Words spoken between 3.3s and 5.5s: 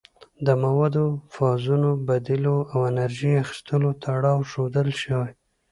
اخیستلو تړاو ښودل شوی.